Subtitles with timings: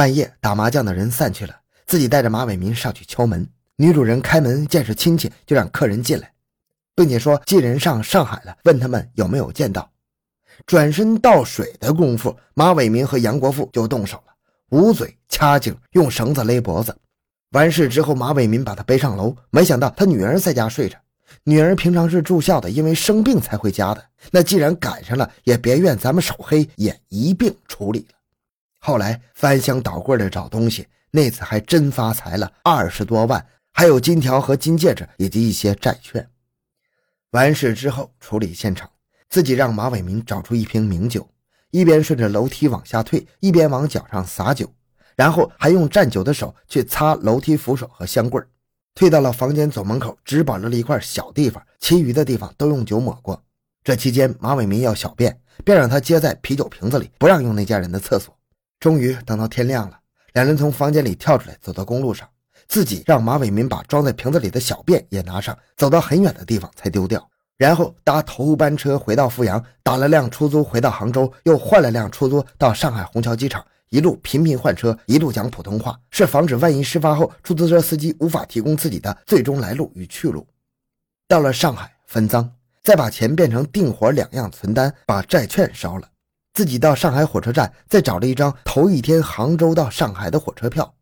[0.00, 1.54] 半夜打麻将的人散去了，
[1.86, 3.46] 自己带着马伟民上去敲门。
[3.76, 6.32] 女主人开门见是亲戚，就让客人进来，
[6.96, 9.90] 并且说寄人上上海了，问他们有没有见到。
[10.64, 14.32] 转身倒水的功夫，马伟民和杨国富就动手了，
[14.70, 16.96] 捂嘴、掐颈，用绳子勒脖子。
[17.50, 20.96] 完事之后，马伟民把他背上楼，没想到他女儿在家睡着。
[21.44, 24.02] 女儿平常是住校的，因为生病才回家的。
[24.30, 28.14] 那既然赶上了，也别怨咱们手黑，也一并处理了。
[28.80, 36.28] 后来翻箱倒柜的找东西，那次还真发财了，二十多万，还有金条和金戒指以及一些债券。
[37.32, 38.90] 完事之后，处理现场。
[39.28, 41.28] 自己让马伟民找出一瓶名酒，
[41.70, 44.68] 一边顺着楼梯往下退，一边往脚上洒酒，
[45.14, 48.44] 然后还用蘸酒的手去擦楼梯扶手和香棍
[48.92, 53.40] 退到了房间左门口，只保留了一块小地方，其余的地方都用酒抹过。
[53.84, 58.36] 这期间，马伟民要小便，便让他接在啤酒瓶子里，不让用那家人的厕所。
[58.80, 60.00] 终于等到天亮了，
[60.32, 62.26] 两人从房间里跳出来，走到公路上，
[62.66, 67.24] 自己让马伟民把装在瓶子里的小便也拿上，走到很远的地方才丢掉。
[67.58, 80.48] 然后搭头班车回到阜阳，打了辆出租回到杭州，又换了辆出租到上海虹桥机场，一路频频换车，一路讲普通话，是防止万一事发后出租车司机无法提供自己的最终来路与去路。
[81.28, 82.50] 到了上海分赃，
[82.82, 86.08] 再把钱变成定活两样存单，把债券烧了，
[86.52, 90.94] 自己到上海火车站再找了一张头一天杭州到上海的火车票。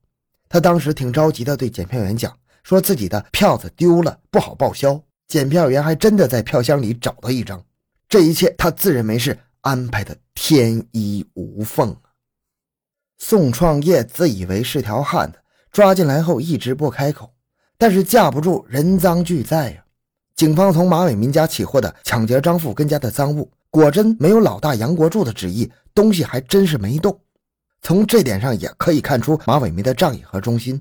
[0.49, 5.03] 他当时挺着急的，对检票员讲，说自己的票子丢了，不好报销。
[5.27, 7.63] 检票员还真的在票箱里找到一张，
[8.09, 12.09] 这一切他自认为是安排的天衣无缝啊。
[13.19, 15.39] 宋创业自以为是条汉子，
[15.71, 17.35] 抓进来后一直不开口，
[17.77, 19.85] 但是架不住人赃俱在呀。
[20.35, 27.21] 警方从马伟民家起获的抢劫张富根家的赃物，果真没有老大杨国柱的旨意，东西还真是没动。
[27.83, 30.81] 从这点上也可以看出马伟民的仗义和忠心。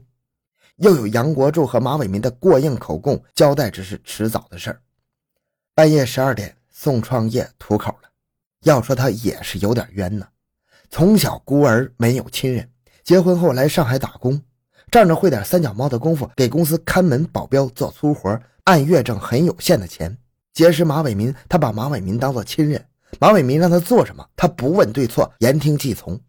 [0.78, 4.82] 又有杨国柱和马伟民的过硬口供，交代只是迟早的事儿。
[5.76, 8.10] 半夜十二点，宋创业吐口了。
[8.64, 10.28] 要说他也是有点冤呢。
[10.90, 12.70] 从小孤儿，没有亲人，
[13.04, 14.42] 结婚后来上海打工，
[14.90, 20.18] 仗着会点三脚猫的功夫，给公司看门保镖做粗活，按月挣很有限的钱。
[20.58, 22.84] 结识马伟民，他把马伟民当做亲人。
[23.20, 26.20] 马伟民让他做什么，他不问对错，言听计从。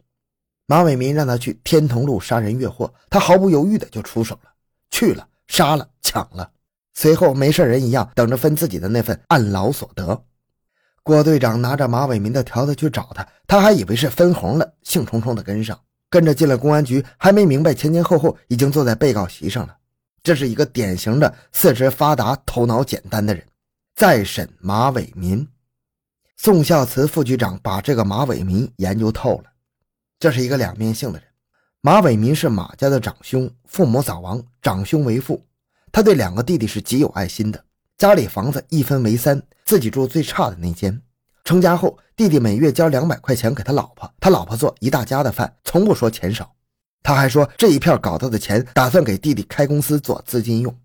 [0.67, 4.51] 马伟民让他去天潼路杀人越货，他毫不犹豫的就出手了，
[4.91, 6.51] 去了，杀了，抢了，
[6.93, 10.23] 随后没事人一样等着分自己的那份按劳所得。
[11.03, 19.75] 郭队长拿着马伟民的条子去找他，他还以为是分红了，兴冲冲的跟上，跟着进了公安局，还没明白前前后后，已经坐在被告席上了。
[20.23, 23.43] 这是一个典型的四肢发达、头脑简单的人。
[23.99, 25.45] 再审马伟民，
[26.37, 29.51] 宋孝慈副局长把这个马伟民研究透了。
[30.21, 31.27] 这是一个两面性的人。
[31.81, 35.45] 马伟民是马家的长兄，父母早亡，长兄为父。
[35.91, 37.65] 他对两个弟弟是极有爱心的，
[37.97, 41.03] 家里房子一分为三，自己住最差的那间。
[41.43, 46.55] 成家后，弟弟每月交两百块钱给他老婆，他老婆做一大家的饭，从不说钱少。
[47.03, 50.79] 他还说这一片搞到的钱，打算给弟弟开公司做资金用。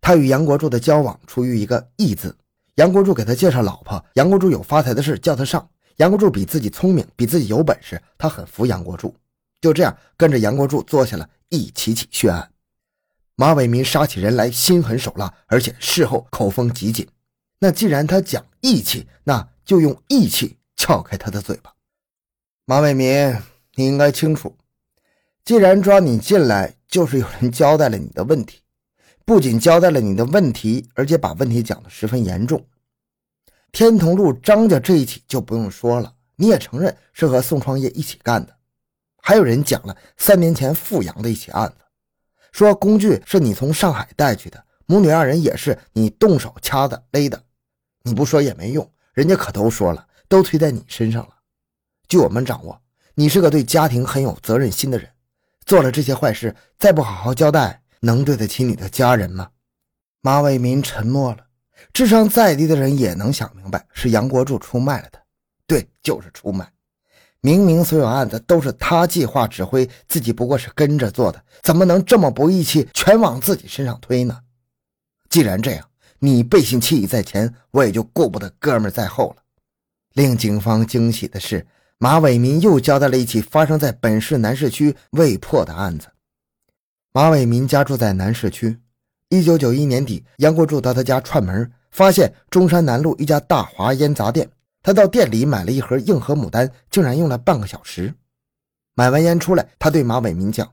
[0.00, 2.36] 他与杨国柱的交往出于一个义字，
[2.76, 5.68] 杨国柱给他介绍老婆，杨国柱有发财的事叫他上。
[5.96, 9.14] 杨国柱比自己聪明，比自己有本事，他很服杨国柱。
[9.60, 12.50] 就这样跟着杨国柱做下了一起起血案。
[13.36, 17.06] 马伟民杀起人来心狠手辣，而且事后口风极紧。
[17.58, 21.74] 那既然他讲义气，那就用义气撬开他的嘴巴。
[22.64, 23.36] 马伟民，
[23.74, 24.56] 你应该清楚，
[25.44, 28.61] 既然抓你进来，就是有人交代了你的问题，
[29.32, 32.62] 不仅交代了你的问题，而且把问题讲得十分严重。
[33.72, 38.54] 天同路张家这一起就不用说了，你也承认是和宋创业一起干的。
[39.22, 41.76] 还有人讲了三年前富阳的一起案子，
[42.52, 47.42] 说工具是你从上海带去的，母女二人也是你动手掐的勒的。
[48.02, 51.34] 你不说也没用，人家可都说了，都推在你身上了。
[52.06, 52.78] 据我们掌握，
[53.14, 55.08] 你是个对家庭很有责任心的人，
[55.64, 59.48] 做了这些坏事，再不好好交代，能对得起你的家人吗？
[60.20, 61.38] 马伟民沉默了。
[61.92, 65.20] 智商再低的人也能想明白，是杨国柱出卖了他。
[65.66, 66.68] 对，就是出卖。
[67.40, 74.38] 明明所有案子都是他计划指挥，自己不过是跟着做的，怎么能这么不义气，全往自己身上推呢？
[75.28, 75.88] 既然这样，
[76.18, 79.42] 你背信弃义在前，我也就顾不得哥们在后了。
[80.12, 81.66] 令警方惊喜的是，
[81.98, 86.06] 马伟民又交代了一起发生在本市南市区未破的案子。
[87.14, 88.80] 马伟民家住在南市区。
[89.28, 94.50] 一九九一年底，杨国柱到他家串门，发现中山南路一家大华烟杂店。
[94.82, 98.14] 他到店里买了一盒硬核牡丹，竟然用了半个小时。
[98.94, 100.66] 买完烟出来，他对马伟民讲：“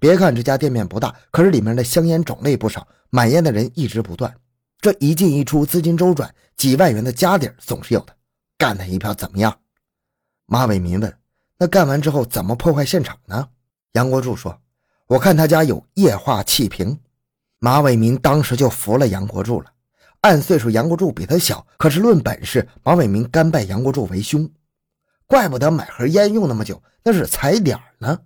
[0.00, 4.34] 别看这家店面不大，可是里面的香烟种类不少，买烟的人一直不断。
[4.80, 8.12] 这一进一出，资金周转，几万元的家底总是有的。
[8.58, 9.56] 干他一票怎么样？”
[10.46, 11.16] 马伟民问
[11.56, 13.48] ：“那干完之后怎么破坏现场呢？”
[13.94, 14.60] 杨国柱说
[15.06, 16.98] ：“我看他家有液化气瓶。”
[17.60, 19.70] 马伟民当时就服了杨国柱了。
[20.20, 24.50] 按岁数，杨国柱比他小，可是论本事，马伟民甘拜杨国柱为兄。
[25.26, 28.18] 怪不得买盒烟用那么久，那是踩点呢。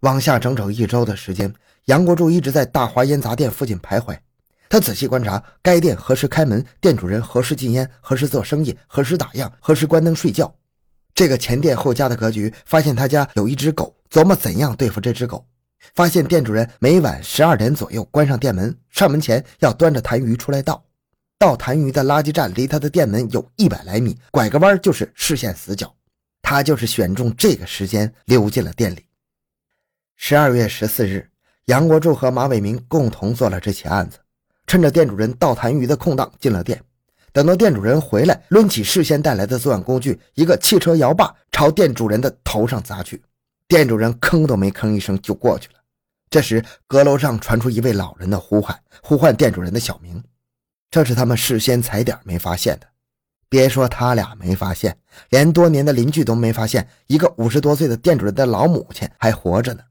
[0.00, 1.52] 往下整整一周的时间，
[1.84, 4.18] 杨国柱一直在大华烟杂店附近徘徊。
[4.68, 10.52] 他仔细观察该店何时开门，店主人何时禁烟，何时做生意，何时打烊，何时关灯睡觉。
[11.14, 15.46] 这个前店后家的格局，发现他家有一只狗，琢磨怎样对付这只狗。
[15.94, 20.82] 发现店主人每晚十二点左右关上店门，上门前要端着痰盂出来倒。
[21.38, 25.94] 倒痰盂的垃圾站离他的店门有一百来米，拐个弯就是视线死角。
[26.40, 29.04] 他就是选中这个时间溜进了店里。
[30.16, 31.28] 十二月十四日，
[31.66, 34.18] 杨国柱和马伟民共同做了这起案子，
[34.66, 36.80] 趁着店主人倒痰盂的空档进了店。
[37.32, 43.20] 等到店主人回来，抡起事先带来的作案工具——一个汽车摇把，朝店主人的头上砸去。
[43.68, 45.74] 店主人吭都没吭一声就过去了。
[46.30, 50.22] 这时，阁楼上传出一位老人的呼喊，呼唤店主人的小名。
[50.90, 52.86] 这是他们事先踩点没发现的。
[53.48, 54.96] 别说他俩没发现，
[55.30, 59.82] 连多年的邻居都没发现，一个五十多岁的店主人的老母亲还活着呢。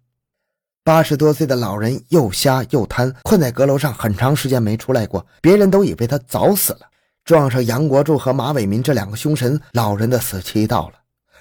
[0.83, 6.81] 八十多岁的老人又瞎又瘫，困在阁楼上很长时间没出来过，别人都以为他早死了。
[7.23, 10.93] 撞上杨国柱和马伟民这两个凶神，老人的死期到了。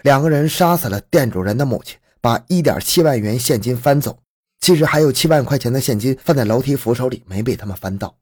[0.02, 4.18] 两个人杀死了店主人的母亲，把一点七万元现金翻走。
[4.58, 8.16] 其实还有七万块钱的现金放在楼梯扶手里，没被他们翻到。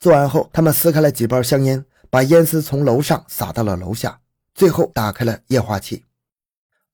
[0.00, 4.18] 作案后，他们撕开了几包香烟，把烟丝从楼上撒到了楼下，
[4.52, 6.02] 最后打开了液化气。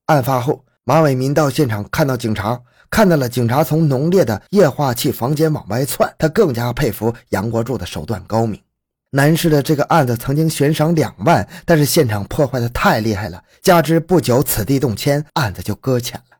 [0.04, 2.60] 案发后，马伟民到现场看到警察，
[2.90, 8.60] 看到了警察从浓烈的液化气房间往外窜，他更加佩服杨国柱的手段高明。
[9.12, 16.31] 南市的这个案子曾经悬赏两万，但是现场破坏的太厉害了，加之不久此地动迁，案子就搁浅了。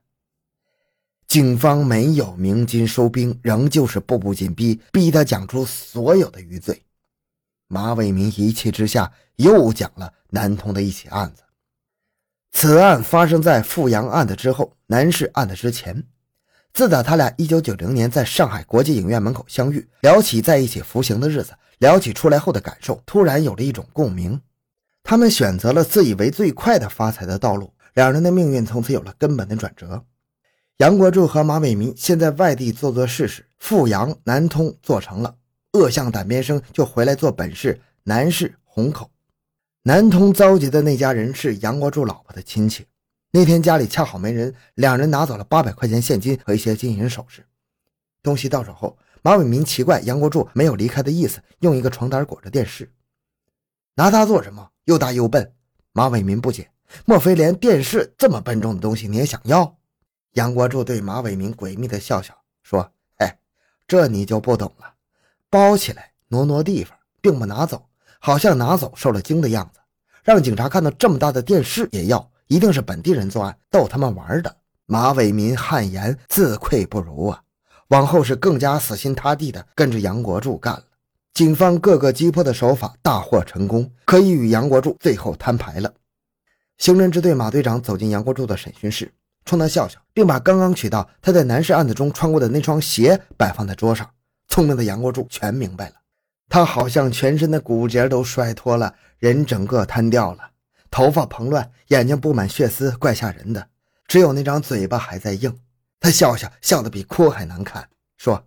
[1.33, 6.83] 警方没有鸣金收兵，仍旧是步步紧逼，逼他讲出所有的余罪。
[7.69, 11.43] 马伟民一气之下，又讲了南通的一起案子。
[12.53, 16.05] 此案发生在富阳案的之后，南市案的之前。
[16.75, 24.39] 自打他俩1990年在上海国际影院门口相遇，聊起在一起服刑的日子，聊起出来后的感受，突然有了一种共鸣。
[25.03, 30.05] 他们选择了自以为最快的发财的道路，两人的命运从此有了根本的转折。
[30.79, 35.37] 杨国柱和马伟民先在外地做做试试，富阳、南通做成了，
[35.73, 39.11] 恶向胆边生，就回来做本市南市虹口。
[39.85, 42.87] 南通遭劫的那家人是杨国柱老婆的亲戚。
[43.31, 47.45] 那天家里恰好没人，两人拿走了八百块钱现金和一些金银首饰。
[48.23, 52.91] 东西到手后，马伟民奇怪杨国柱没有离开的意思，用一个床单裹着电视，
[53.95, 54.71] 拿它做什么？
[54.87, 55.53] 又大又笨。
[55.93, 56.71] 马伟民不解，
[57.05, 59.77] 莫非连电视这么笨重的东西你也想要？
[60.33, 63.39] 杨国柱对马伟民诡秘的笑笑，说：“哎，
[63.87, 64.95] 这你就不懂了，
[65.51, 67.87] 包起来挪挪地方，并不拿走，
[68.19, 69.81] 好像拿走受了惊的样子，
[70.23, 74.55] 让警察看到这么大的电视也要。”一定是本地人作案，逗他们玩的。
[74.85, 77.43] 马伟民汗颜，自愧不如啊！
[77.89, 80.85] 往后是更加死心塌地的跟着杨国柱干了。
[81.33, 85.95] 警方各个击破的手法大获成功，可以与杨国柱最后摊牌了。
[86.77, 89.11] 刑侦支队马队长走进杨国柱的审讯室，
[89.45, 94.09] 冲他笑笑，并把刚刚取到他在男士案子中穿过的那双鞋摆放在桌上。
[94.49, 95.95] 聪明的杨国柱全明白了，
[96.49, 100.51] 他好像全身的骨节都摔脱了，人整个瘫掉了。
[100.91, 103.69] 头发蓬乱，眼睛布满血丝，怪吓人的。
[104.07, 105.59] 只有那张嘴巴还在硬。
[105.99, 108.45] 他笑笑，笑得比哭还难看，说：“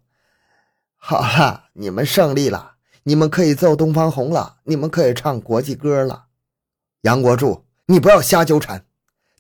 [0.96, 2.74] 好了，你们胜利了，
[3.04, 6.26] 你们可以奏东方红了，你们可以唱国际歌了。”
[7.02, 8.86] 杨国柱，你不要瞎纠缠。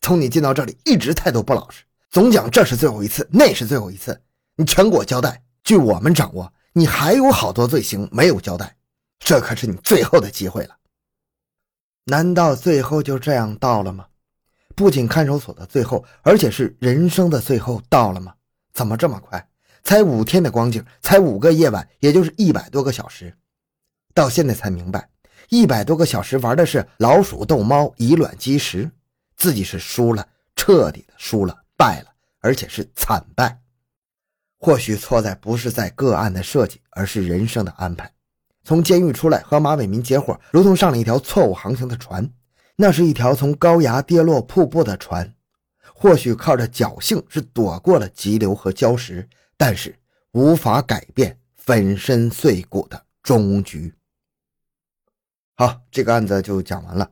[0.01, 4.21] 从你进到这里，一直态度不老实，总讲这是最后一次，那是最后一次。
[4.55, 5.43] 你全给我交代。
[5.63, 8.75] 据我们掌握，你还有好多罪行没有交代，
[9.19, 10.75] 这可是你最后的机会了。
[12.05, 14.05] 难道最后就这样到了吗？
[14.75, 18.35] 不仅看守所的最后，而且是人生的最后到了吗？
[18.73, 19.49] 怎么这么快？
[19.83, 23.35] 才五天的光景，才五个夜晚，也就是一百多个小时。
[24.13, 25.09] 到现在才明白，
[25.49, 28.91] 一百多个小时玩的是老鼠逗猫，以卵击石，
[29.45, 32.09] 自己是输了，彻底的输了，败了，
[32.39, 33.61] 而且是惨败。
[34.57, 38.11] 或许错在不是在个案的设计，而是人生的安排。
[38.63, 42.27] 从监狱出来和马伟民结伙，如同上了一条错误航行的船。
[42.75, 45.31] 那是一条从高崖跌落瀑布的船。
[45.93, 49.95] 或许靠着侥幸是躲过了急流和礁石，但是
[50.31, 53.93] 无法改变粉身碎骨的终局。
[55.53, 57.11] 好，这个案子就讲完了。